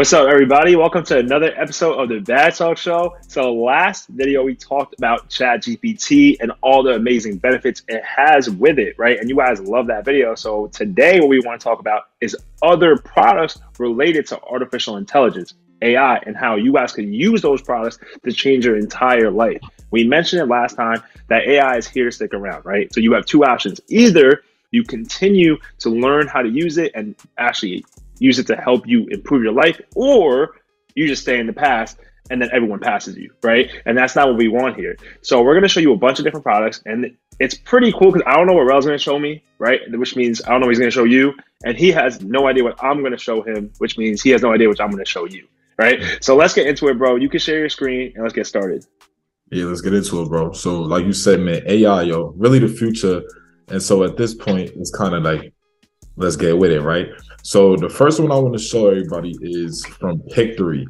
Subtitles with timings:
[0.00, 0.76] What's up, everybody?
[0.76, 3.18] Welcome to another episode of the Bag Talk Show.
[3.28, 8.48] So, last video we talked about Chat GPT and all the amazing benefits it has
[8.48, 9.18] with it, right?
[9.18, 10.34] And you guys love that video.
[10.34, 15.52] So, today what we want to talk about is other products related to artificial intelligence,
[15.82, 19.60] AI, and how you guys can use those products to change your entire life.
[19.90, 22.90] We mentioned it last time that AI is here to stick around, right?
[22.94, 23.82] So, you have two options.
[23.88, 27.84] Either you continue to learn how to use it and actually
[28.20, 30.56] use it to help you improve your life, or
[30.94, 31.98] you just stay in the past
[32.30, 33.68] and then everyone passes you, right?
[33.86, 34.96] And that's not what we want here.
[35.20, 38.22] So we're gonna show you a bunch of different products, and it's pretty cool because
[38.26, 39.80] I don't know what Rel's gonna show me, right?
[39.90, 41.32] Which means I don't know what he's gonna show you,
[41.64, 44.52] and he has no idea what I'm gonna show him, which means he has no
[44.52, 46.00] idea what I'm gonna show you, right?
[46.20, 47.16] So let's get into it, bro.
[47.16, 48.86] You can share your screen and let's get started.
[49.50, 50.52] Yeah, let's get into it, bro.
[50.52, 53.22] So, like you said, man, AI, yo, really the future.
[53.68, 55.52] And so at this point, it's kind of like,
[56.20, 57.08] let's get with it, right?
[57.42, 60.86] So the first one I want to show everybody is from Pictory.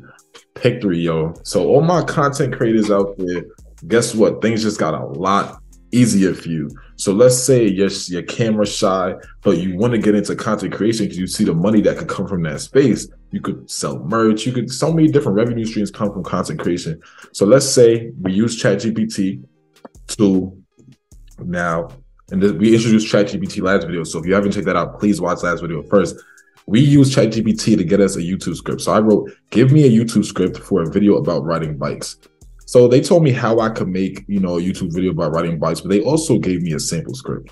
[0.55, 1.35] Pictory, yo.
[1.45, 3.45] So all my content creators out there,
[3.87, 4.43] guess what?
[4.43, 6.69] Things just got a lot easier for you.
[6.97, 11.07] So let's say you're, you're camera shy, but you want to get into content creation
[11.07, 13.09] because you see the money that could come from that space.
[13.31, 14.45] You could sell merch.
[14.45, 17.01] You could so many different revenue streams come from content creation.
[17.33, 19.45] So let's say we use ChatGPT
[20.09, 20.61] to
[21.39, 21.89] now,
[22.31, 24.05] and we introduced ChatGPT last video.
[24.05, 26.17] So if you haven't checked that out, please watch last video first
[26.71, 28.83] we use ChatGPT to get us a YouTube script.
[28.83, 32.17] So I wrote, give me a YouTube script for a video about riding bikes.
[32.65, 35.59] So they told me how I could make, you know, a YouTube video about riding
[35.59, 37.51] bikes, but they also gave me a sample script.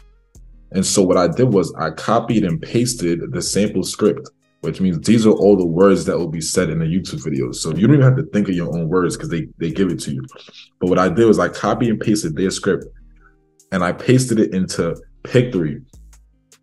[0.70, 5.04] And so what I did was I copied and pasted the sample script, which means
[5.04, 7.50] these are all the words that will be said in the YouTube video.
[7.50, 9.90] So you don't even have to think of your own words because they, they give
[9.90, 10.24] it to you.
[10.78, 12.84] But what I did was I copied and pasted their script
[13.72, 15.82] and I pasted it into Pictory.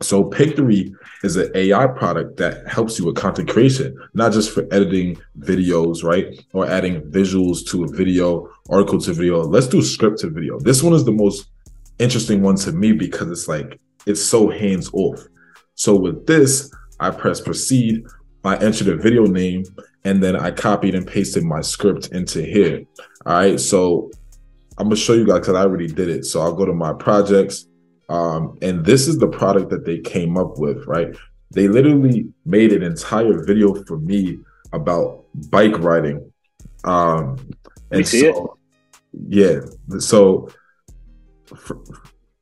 [0.01, 4.67] So Pictory is an AI product that helps you with content creation, not just for
[4.71, 6.43] editing videos, right?
[6.53, 9.41] Or adding visuals to a video, article to video.
[9.41, 10.59] Let's do script to video.
[10.59, 11.47] This one is the most
[11.99, 15.25] interesting one to me because it's like it's so hands off.
[15.75, 18.05] So with this, I press proceed,
[18.43, 19.63] I entered a video name,
[20.03, 22.83] and then I copied and pasted my script into here.
[23.25, 23.59] All right.
[23.59, 24.11] So
[24.77, 26.25] I'm gonna show you guys because I already did it.
[26.25, 27.67] So I'll go to my projects
[28.09, 31.15] um, and this is the product that they came up with, right?
[31.51, 34.39] They literally made an entire video for me
[34.73, 36.31] about bike riding.
[36.83, 37.37] Um,
[37.91, 38.57] and so,
[39.13, 39.29] it?
[39.29, 40.49] yeah, so
[41.45, 41.79] for,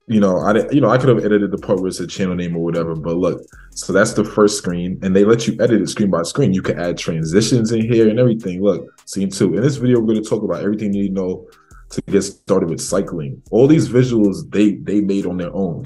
[0.07, 2.35] you know, I you know I could have edited the part where it's a channel
[2.35, 3.41] name or whatever, but look,
[3.71, 6.53] so that's the first screen, and they let you edit it screen by screen.
[6.53, 8.61] You can add transitions in here and everything.
[8.61, 9.55] Look, scene two.
[9.55, 11.47] In this video, we're going to talk about everything you need to know
[11.93, 13.41] to get started with cycling.
[13.51, 15.85] All these visuals they they made on their own,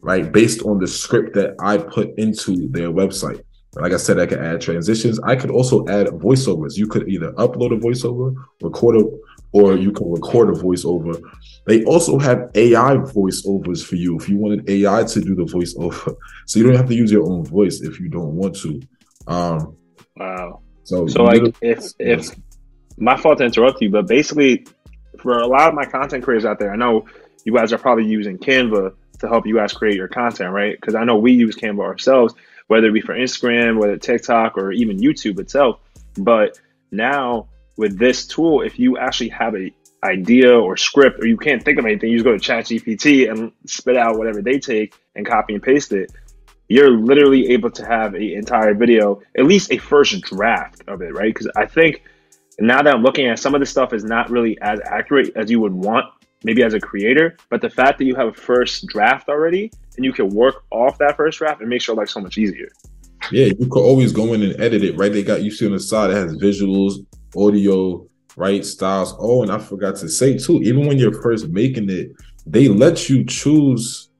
[0.00, 0.30] right?
[0.30, 3.42] Based on the script that I put into their website.
[3.74, 5.20] Like I said, I could add transitions.
[5.20, 6.76] I could also add voiceovers.
[6.76, 9.04] You could either upload a voiceover, record a,
[9.52, 11.20] or you can record a voiceover.
[11.66, 16.16] They also have AI voiceovers for you if you wanted AI to do the voiceover.
[16.46, 18.80] So you don't have to use your own voice if you don't want to.
[19.26, 19.76] Um,
[20.16, 20.62] wow.
[20.84, 22.34] So, so like if if
[22.96, 24.66] my fault to interrupt you, but basically
[25.20, 27.06] for a lot of my content creators out there, I know
[27.44, 30.76] you guys are probably using Canva to help you guys create your content, right?
[30.78, 32.34] Because I know we use Canva ourselves,
[32.68, 35.80] whether it be for Instagram, whether TikTok, or even YouTube itself.
[36.16, 39.72] But now with this tool, if you actually have a
[40.04, 43.52] idea or script, or you can't think of anything, you just go to ChatGPT and
[43.66, 46.12] spit out whatever they take and copy and paste it.
[46.68, 51.14] You're literally able to have an entire video, at least a first draft of it,
[51.14, 51.32] right?
[51.32, 52.02] Because I think
[52.66, 55.50] now that I'm looking at some of the stuff is not really as accurate as
[55.50, 56.06] you would want,
[56.42, 57.36] maybe as a creator.
[57.50, 60.98] But the fact that you have a first draft already and you can work off
[60.98, 62.68] that first draft, it makes your life so much easier.
[63.30, 65.12] Yeah, you could always go in and edit it, right?
[65.12, 67.04] They got you see on the side, it has visuals,
[67.36, 68.64] audio, right?
[68.64, 69.14] Styles.
[69.18, 72.12] Oh, and I forgot to say too, even when you're first making it,
[72.46, 74.10] they let you choose.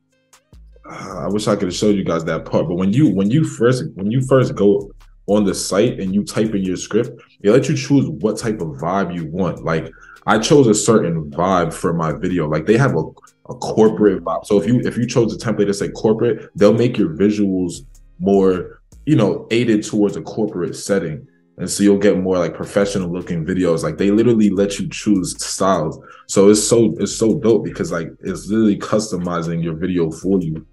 [0.88, 3.30] Uh, I wish I could have showed you guys that part, but when you when
[3.30, 4.90] you first when you first go
[5.26, 8.60] on the site and you type in your script, it let you choose what type
[8.60, 9.64] of vibe you want.
[9.64, 9.90] Like
[10.26, 12.48] I chose a certain vibe for my video.
[12.48, 13.02] Like they have a,
[13.48, 14.44] a corporate vibe.
[14.44, 17.86] So if you if you chose a template to say corporate, they'll make your visuals
[18.18, 21.26] more, you know, aided towards a corporate setting.
[21.58, 23.82] And so you'll get more like professional looking videos.
[23.82, 25.98] Like they literally let you choose styles.
[26.26, 30.66] So it's so it's so dope because like it's literally customizing your video for you.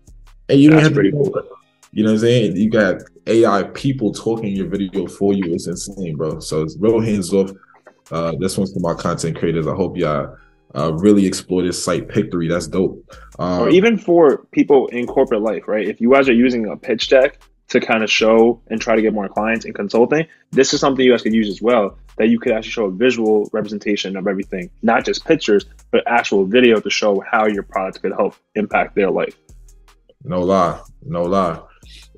[0.49, 1.33] And you don't That's have to cool.
[1.95, 2.57] You know what I'm saying?
[2.57, 5.53] You got AI people talking your video for you.
[5.53, 6.41] It's insane, bro.
[6.41, 7.51] So it's real hands off.
[8.11, 9.65] Uh, this one's for my content creators.
[9.65, 10.35] I hope y'all
[10.75, 12.49] uh, really explore this site Pictory.
[12.49, 13.01] That's dope.
[13.39, 15.87] Um, or even for people in corporate life, right?
[15.87, 17.39] If you guys are using a pitch deck
[17.69, 21.05] to kind of show and try to get more clients in consulting, this is something
[21.05, 21.97] you guys could use as well.
[22.17, 26.45] That you could actually show a visual representation of everything, not just pictures, but actual
[26.45, 29.37] video to show how your product could help impact their life.
[30.25, 31.61] No lie, no lie.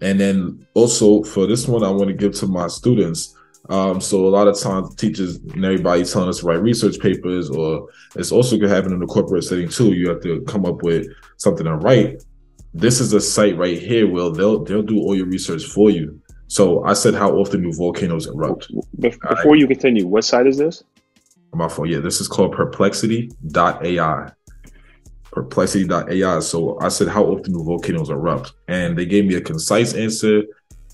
[0.01, 3.35] And then also for this one, I want to give to my students.
[3.69, 7.49] Um, so a lot of times teachers and everybody telling us to write research papers,
[7.49, 9.93] or it's also could happen in the corporate setting too.
[9.93, 12.21] You have to come up with something to write
[12.77, 16.21] this is a site right here where they'll they'll do all your research for you.
[16.47, 18.71] So I said, how often do volcanoes erupt?
[18.99, 19.59] Before right.
[19.59, 20.83] you continue, what site is this?
[21.53, 21.89] My phone.
[21.89, 24.31] Yeah, this is called perplexity.ai.
[25.43, 26.39] Perplexity.ai.
[26.39, 28.53] So I said, how often do volcanoes erupt?
[28.67, 30.43] And they gave me a concise answer.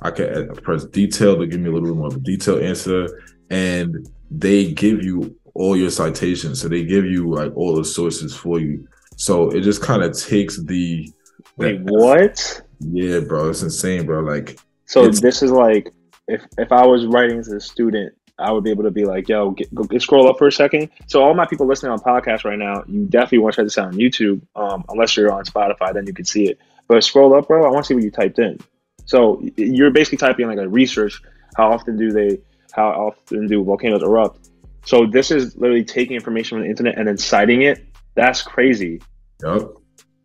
[0.01, 1.37] I can press detail.
[1.37, 3.07] They give me a little bit more of a detailed answer.
[3.49, 6.61] And they give you all your citations.
[6.61, 8.87] So they give you like all the sources for you.
[9.15, 11.09] So it just kind of takes the
[11.57, 12.61] Wait, what?
[12.79, 14.21] Yeah, bro, it's insane, bro.
[14.21, 15.93] Like, so this is like
[16.27, 19.29] if if I was writing as a student, I would be able to be like,
[19.29, 20.89] yo, get, go, get, scroll up for a second.
[21.07, 23.77] So all my people listening on podcast right now, you definitely want to try this
[23.77, 24.41] out on YouTube.
[24.55, 26.59] Um, unless you're on Spotify, then you can see it.
[26.87, 27.65] But scroll up, bro.
[27.65, 28.59] I want to see what you typed in.
[29.05, 31.21] So you're basically typing like a research.
[31.55, 32.39] How often do they?
[32.71, 34.49] How often do volcanoes erupt?
[34.85, 37.85] So this is literally taking information from the internet and then citing it.
[38.15, 39.01] That's crazy.
[39.43, 39.61] Yep.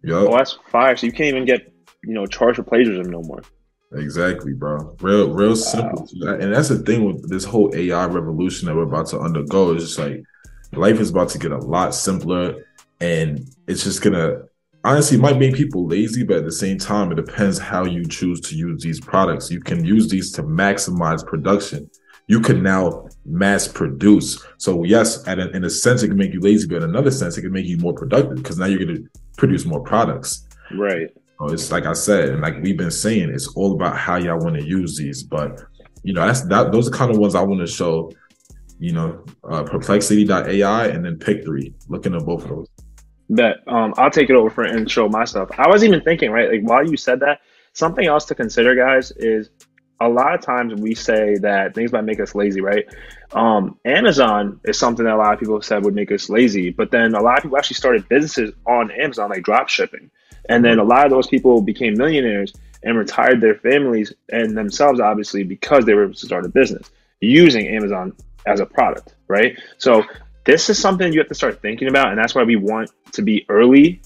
[0.02, 0.14] Yep.
[0.14, 0.96] Oh, that's fire.
[0.96, 1.72] So you can't even get,
[2.02, 3.43] you know, charged for plagiarism no more.
[3.93, 4.96] Exactly, bro.
[5.00, 5.55] Real, real wow.
[5.55, 6.08] simple.
[6.23, 9.75] And that's the thing with this whole AI revolution that we're about to undergo.
[9.75, 10.23] Is just like
[10.73, 12.67] life is about to get a lot simpler,
[13.00, 14.43] and it's just gonna
[14.85, 18.40] honestly might make people lazy, but at the same time, it depends how you choose
[18.43, 19.50] to use these products.
[19.50, 21.90] You can use these to maximize production.
[22.26, 24.44] You can now mass produce.
[24.58, 27.11] So yes, at a, in a sense, it can make you lazy, but in another
[27.11, 29.00] sense, it can make you more productive because now you're gonna
[29.38, 30.46] produce more products.
[30.76, 31.08] Right.
[31.38, 34.38] So it's like I said, and like we've been saying, it's all about how y'all
[34.38, 35.23] want to use these.
[35.23, 35.62] But
[36.02, 38.12] you know, that's that those are kind of ones I want to show.
[38.81, 41.75] You know, uh, perplexity.ai and then Pictory.
[41.88, 42.67] Looking at both of those.
[43.31, 43.56] Bet.
[43.67, 45.50] Um, I'll take it over for and show my stuff.
[45.58, 46.50] I was even thinking, right?
[46.50, 47.40] Like while you said that,
[47.73, 49.50] something else to consider, guys, is
[50.00, 52.87] a lot of times we say that things might make us lazy, right?
[53.32, 56.70] Um, Amazon is something that a lot of people have said would make us lazy,
[56.70, 60.11] but then a lot of people actually started businesses on Amazon, like drop shipping.
[60.49, 62.53] And then a lot of those people became millionaires
[62.83, 66.91] and retired their families and themselves, obviously, because they were able to start a business
[67.21, 68.15] using Amazon
[68.47, 69.59] as a product, right?
[69.79, 70.05] So
[70.45, 72.09] this is something you have to start thinking about.
[72.09, 74.00] And that's why we want to be early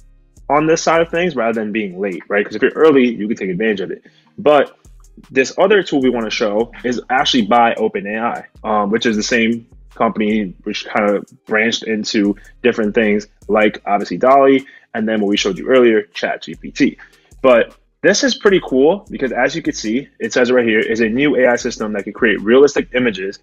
[0.49, 2.45] on this side of things rather than being late, right?
[2.45, 4.05] Because if you're early, you can take advantage of it.
[4.39, 4.77] But
[5.31, 9.23] this other tool we want to show is actually by OpenAI, um, which is the
[9.23, 15.29] same company which kind of branched into different things like obviously DALL-E and then what
[15.29, 16.99] we showed you earlier, ChatGPT.
[17.41, 21.01] But this is pretty cool because as you can see, it says right here is
[21.01, 23.39] a new AI system that can create realistic images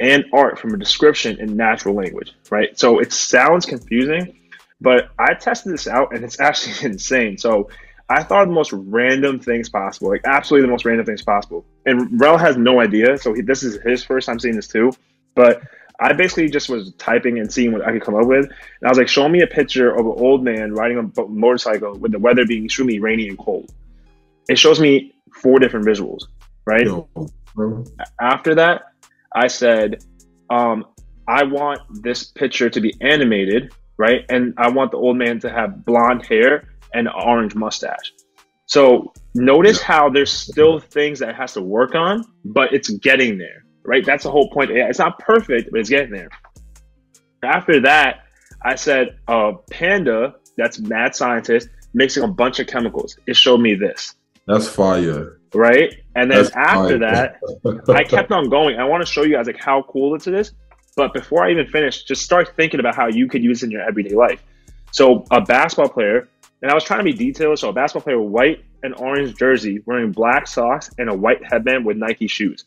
[0.00, 2.78] and art from a description in natural language, right?
[2.78, 4.34] So it sounds confusing,
[4.80, 7.36] but I tested this out and it's actually insane.
[7.36, 7.68] So
[8.08, 11.64] I thought the most random things possible, like absolutely the most random things possible.
[11.86, 14.92] And Rel has no idea, so he, this is his first time seeing this too.
[15.36, 15.62] But
[16.00, 18.46] I basically just was typing and seeing what I could come up with.
[18.46, 21.98] And I was like, show me a picture of an old man riding a motorcycle
[21.98, 23.70] with the weather being extremely rainy and cold.
[24.48, 26.22] It shows me four different visuals,
[26.64, 26.86] right?
[28.20, 28.82] After that,
[29.34, 30.02] I said,
[30.48, 30.86] um,
[31.28, 34.24] I want this picture to be animated, right?
[34.30, 38.12] And I want the old man to have blonde hair and orange mustache.
[38.66, 43.36] So notice how there's still things that it has to work on, but it's getting
[43.36, 44.04] there, right?
[44.04, 44.70] That's the whole point.
[44.70, 46.28] It's not perfect, but it's getting there.
[47.42, 48.24] After that,
[48.62, 53.16] I said, uh, Panda, that's mad scientist, mixing a bunch of chemicals.
[53.26, 54.14] It showed me this.
[54.46, 55.38] That's fire.
[55.54, 55.94] Right?
[56.14, 57.38] And then that's after fire.
[57.64, 58.78] that, I kept on going.
[58.78, 60.52] I want to show you guys like how cool it is.
[60.96, 63.70] But before I even finish, just start thinking about how you could use it in
[63.70, 64.42] your everyday life.
[64.92, 66.28] So a basketball player
[66.62, 67.58] and I was trying to be detailed.
[67.58, 71.40] So a basketball player, with white and orange jersey, wearing black socks and a white
[71.44, 72.64] headband with Nike shoes.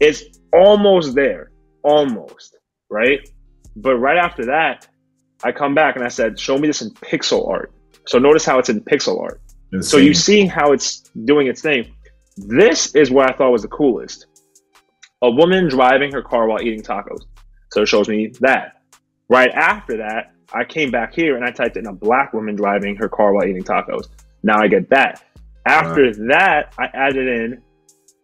[0.00, 1.52] It's almost there,
[1.82, 2.56] almost
[2.90, 3.20] right.
[3.76, 4.88] But right after that,
[5.44, 7.72] I come back and I said, "Show me this in pixel art."
[8.06, 9.40] So notice how it's in pixel art.
[9.80, 11.94] So you're seeing how it's doing its thing.
[12.36, 14.26] This is what I thought was the coolest.
[15.22, 17.22] A woman driving her car while eating tacos.
[17.70, 18.82] So it shows me that.
[19.28, 22.96] Right after that, I came back here and I typed in a black woman driving
[22.96, 24.08] her car while eating tacos.
[24.42, 25.22] Now I get that.
[25.66, 26.12] After wow.
[26.30, 27.62] that, I added in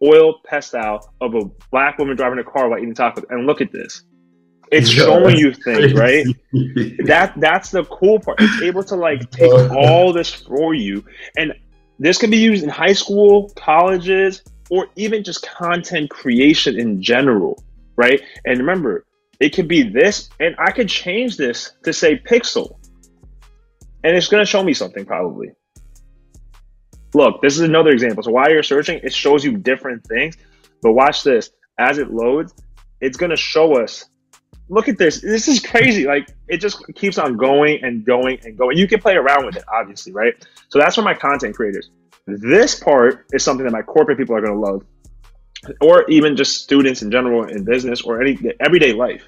[0.03, 3.23] oil pastel of a black woman driving a car while eating tacos.
[3.29, 4.03] And look at this.
[4.71, 6.25] It's showing you things, right?
[7.05, 8.39] that that's the cool part.
[8.41, 9.75] It's able to like take uh-huh.
[9.75, 11.05] all this for you.
[11.37, 11.53] And
[11.99, 17.63] this can be used in high school, colleges, or even just content creation in general,
[17.95, 18.21] right?
[18.45, 19.05] And remember,
[19.39, 22.77] it could be this, and I could change this to say pixel,
[24.03, 25.49] and it's going to show me something probably.
[27.17, 28.21] Look, this is another example.
[28.21, 30.37] So while you're searching, it shows you different things.
[30.83, 31.49] But watch this.
[31.79, 32.53] As it loads,
[33.01, 34.05] it's going to show us.
[34.69, 35.19] Look at this.
[35.21, 36.05] This is crazy.
[36.05, 38.77] Like it just keeps on going and going and going.
[38.77, 40.35] You can play around with it, obviously, right?
[40.69, 41.89] So that's for my content creators.
[42.27, 44.85] This part is something that my corporate people are going to love,
[45.81, 49.23] or even just students in general in business or any everyday life.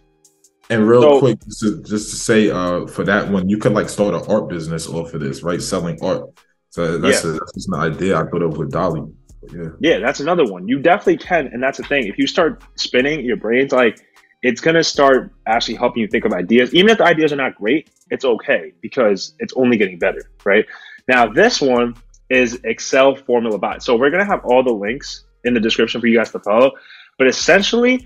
[0.69, 3.73] And real so, quick, just to, just to say, uh, for that one, you could
[3.73, 5.59] like start an art business off of this, right?
[5.59, 6.29] Selling art.
[6.71, 7.31] So that's, yeah.
[7.31, 9.11] a, that's an idea I thought of with DALL-E.
[9.51, 9.69] Yeah.
[9.79, 10.67] yeah, that's another one.
[10.67, 12.07] You definitely can, and that's the thing.
[12.07, 14.05] If you start spinning, your brain's like
[14.41, 16.73] it's gonna start actually helping you think of ideas.
[16.73, 20.65] Even if the ideas are not great, it's okay because it's only getting better, right?
[21.07, 21.95] Now this one
[22.29, 23.83] is Excel Formula Bot.
[23.83, 26.71] So we're gonna have all the links in the description for you guys to follow.
[27.17, 28.05] But essentially,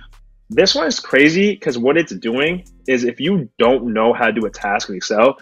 [0.50, 4.32] this one is crazy because what it's doing is if you don't know how to
[4.34, 5.38] do a task in Excel,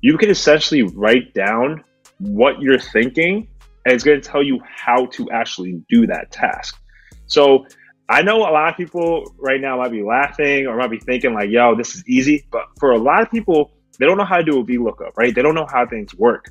[0.00, 1.82] you can essentially write down
[2.18, 3.48] what you're thinking
[3.84, 6.76] and it's going to tell you how to actually do that task.
[7.26, 7.66] So
[8.08, 11.34] I know a lot of people right now might be laughing or might be thinking
[11.34, 12.46] like, yo, this is easy.
[12.50, 15.34] But for a lot of people, they don't know how to do a VLOOKUP, right?
[15.34, 16.46] They don't know how things work.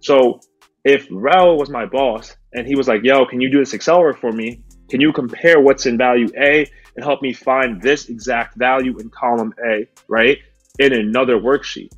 [0.00, 0.40] So
[0.84, 4.00] if Rel was my boss and he was like, yo, can you do this Excel
[4.00, 4.62] work for me?
[4.90, 6.66] Can you compare what's in value A
[6.96, 10.38] and help me find this exact value in column A, right?
[10.78, 11.92] In another worksheet.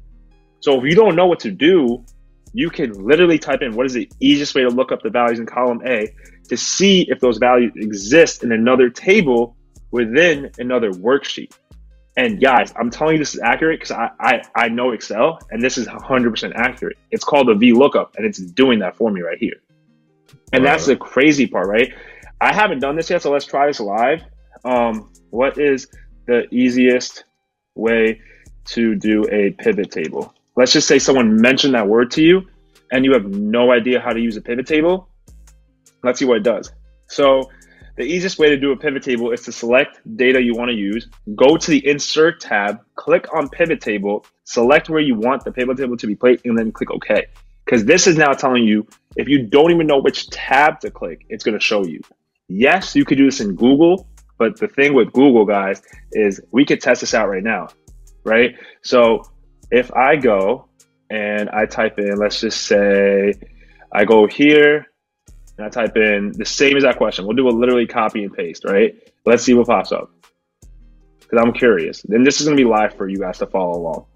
[0.61, 2.04] So if you don't know what to do,
[2.57, 5.39] you can literally type in what is the easiest way to look up the values
[5.39, 6.09] in column A
[6.49, 9.55] to see if those values exist in another table
[9.91, 11.53] within another worksheet.
[12.17, 15.63] And guys, I'm telling you this is accurate because I, I, I know Excel and
[15.63, 16.97] this is 100% accurate.
[17.11, 19.61] It's called a VLOOKUP and it's doing that for me right here.
[20.55, 21.93] And that's the crazy part, right?
[22.41, 24.23] I haven't done this yet, so let's try this live.
[24.65, 25.89] Um, what is
[26.27, 27.25] the easiest
[27.75, 28.23] way
[28.69, 30.33] to do a pivot table?
[30.57, 32.43] Let's just say someone mentioned that word to you
[32.91, 35.09] and you have no idea how to use a pivot table.
[36.03, 36.73] Let's see what it does.
[37.09, 37.51] So
[37.97, 40.75] the easiest way to do a pivot table is to select data you want to
[40.75, 45.53] use, go to the insert tab, click on pivot table, select where you want the
[45.53, 47.27] pivot table to be placed, and then click OK.
[47.65, 48.87] Because this is now telling you
[49.17, 52.01] if you don't even know which tab to click, it's going to show you.
[52.49, 54.07] Yes, you could do this in Google,
[54.39, 55.83] but the thing with Google, guys,
[56.13, 57.69] is we could test this out right now,
[58.25, 58.55] right?
[58.83, 59.23] So
[59.70, 60.68] if I go
[61.11, 63.35] and I type in, let's just say
[63.92, 64.87] I go here
[65.56, 67.26] and I type in the same exact question.
[67.26, 68.94] We'll do a literally copy and paste, right?
[69.25, 70.11] Let's see what pops up.
[71.20, 72.02] Because I'm curious.
[72.02, 74.06] Then this is going to be live for you guys to follow along.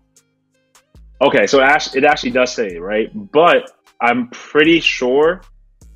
[1.23, 3.11] Okay, so it actually does say, right?
[3.33, 5.42] But I'm pretty sure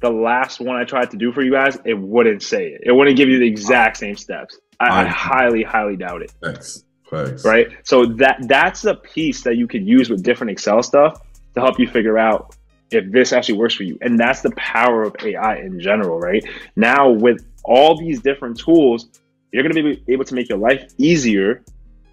[0.00, 2.82] the last one I tried to do for you guys, it wouldn't say it.
[2.84, 4.58] It wouldn't give you the exact same steps.
[4.78, 6.32] I, I highly, highly doubt it.
[6.42, 6.83] Thanks.
[7.10, 7.44] Thanks.
[7.44, 7.68] Right.
[7.84, 11.20] So that that's the piece that you could use with different Excel stuff
[11.54, 12.56] to help you figure out
[12.90, 13.98] if this actually works for you.
[14.00, 16.44] And that's the power of AI in general, right?
[16.76, 19.08] Now with all these different tools,
[19.52, 21.62] you're going to be able to make your life easier,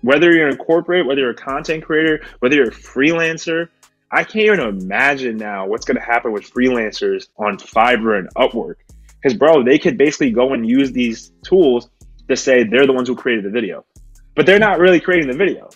[0.02, 3.68] whether you're in corporate, whether you're a content creator, whether you're a freelancer.
[4.12, 8.76] I can't even imagine now what's going to happen with freelancers on Fiverr and Upwork.
[9.22, 11.90] Because, bro, they could basically go and use these tools
[12.28, 13.86] to say they're the ones who created the video
[14.36, 15.70] but they're not really creating the video.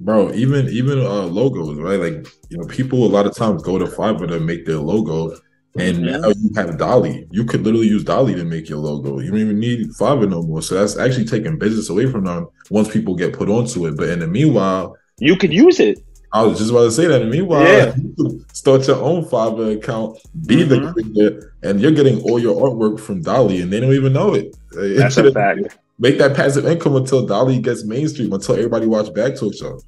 [0.00, 1.98] Bro, even even uh, logos, right?
[1.98, 5.30] Like you know, people a lot of times go to Fiverr to make their logo,
[5.78, 6.20] and mm-hmm.
[6.20, 7.26] now you have DALL-E.
[7.30, 9.20] You could literally use DALL-E to make your logo.
[9.20, 10.60] You don't even need Fiverr no more.
[10.60, 13.96] So that's actually taking business away from them once people get put onto it.
[13.96, 16.04] But in the meanwhile, you could use it.
[16.32, 17.22] I was just about to say that.
[17.22, 17.94] And meanwhile, yeah.
[17.96, 20.68] you start your own Fiverr account, be mm-hmm.
[20.68, 24.34] the creator, and you're getting all your artwork from DALL-E, and they don't even know
[24.34, 24.56] it.
[24.72, 29.36] That's a fact make that passive income until DALL-E gets mainstream, until everybody watch Bag
[29.36, 29.80] Talk Show.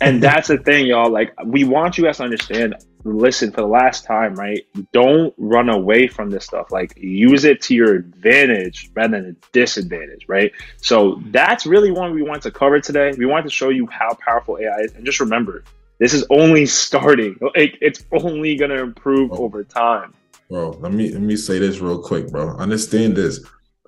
[0.00, 1.10] and that's the thing, y'all.
[1.10, 2.74] Like, we want you guys to understand.
[3.04, 4.64] Listen, for the last time, right?
[4.92, 6.70] Don't run away from this stuff.
[6.70, 10.52] Like, use it to your advantage rather than a disadvantage, right?
[10.76, 13.12] So that's really one we want to cover today.
[13.18, 15.64] We want to show you how powerful AI is, and just remember,
[15.98, 17.36] this is only starting.
[17.40, 19.38] Like, it's only gonna improve oh.
[19.38, 20.14] over time.
[20.48, 22.50] Bro, let me let me say this real quick, bro.
[22.58, 23.40] Understand this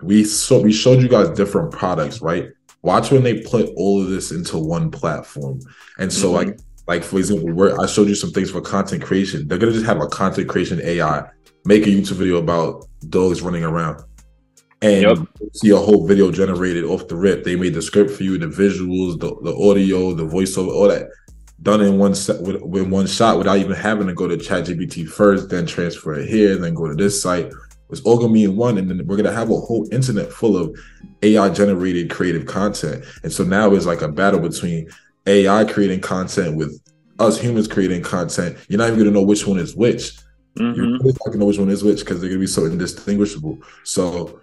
[0.03, 2.49] we so we showed you guys different products, right?
[2.83, 5.61] Watch when they put all of this into one platform.
[5.99, 6.49] And so mm-hmm.
[6.49, 9.49] like like for example, where I showed you some things for content creation.
[9.49, 11.25] They're gonna just have a content creation AI
[11.65, 14.03] make a YouTube video about dogs running around.
[14.83, 15.19] And yep.
[15.55, 17.43] see a whole video generated off the rip.
[17.43, 21.09] They made the script for you, the visuals, the, the audio, the voiceover, all that.
[21.63, 25.09] done in one set with, with one shot without even having to go to ChatGPT
[25.09, 27.51] first, then transfer it here, then go to this site.
[27.91, 30.57] It's all gonna be in one, and then we're gonna have a whole internet full
[30.57, 30.79] of
[31.23, 33.05] AI generated creative content.
[33.23, 34.89] And so now it's like a battle between
[35.27, 36.81] AI creating content with
[37.19, 38.57] us humans creating content.
[38.69, 40.13] You're not even gonna know which one is which.
[40.59, 40.75] Mm-hmm.
[40.75, 43.59] You're really not gonna know which one is which because they're gonna be so indistinguishable.
[43.85, 44.41] So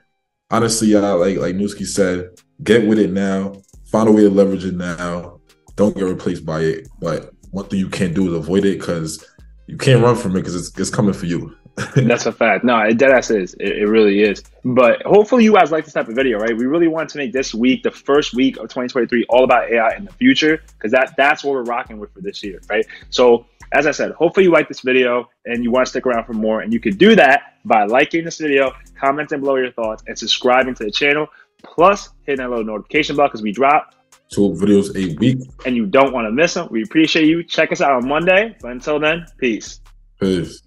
[0.50, 2.29] honestly, y'all, like like Newski said,
[2.63, 3.53] get with it now.
[3.91, 5.39] Find a way to leverage it now.
[5.75, 6.88] Don't get replaced by it.
[7.00, 9.25] But one thing you can't do is avoid it because
[9.67, 11.55] you can't run from it because it's, it's coming for you.
[11.95, 12.63] That's a fact.
[12.63, 13.53] No, it dead ass is.
[13.55, 14.43] It, it, really is.
[14.63, 16.55] But hopefully you guys like this type of video, right?
[16.55, 19.95] We really want to make this week, the first week of 2023, all about AI
[19.95, 22.85] in the future, because that that's what we're rocking with for this year, right?
[23.09, 26.25] So as I said, hopefully you like this video and you want to stick around
[26.25, 26.61] for more.
[26.61, 30.75] And you could do that by liking this video, commenting below your thoughts, and subscribing
[30.75, 31.27] to the channel.
[31.63, 33.95] Plus hitting that little notification bell because we drop
[34.29, 35.39] two videos a week.
[35.65, 36.67] And you don't want to miss them.
[36.71, 37.43] We appreciate you.
[37.43, 38.57] Check us out on Monday.
[38.61, 39.79] But until then, peace.
[40.19, 40.61] Peace.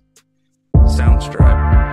[0.89, 1.84] Soundstripe.